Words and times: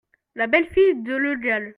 La 0.33 0.47
belle-fille 0.47 1.03
de 1.03 1.13
Le 1.15 1.35
Gall. 1.35 1.69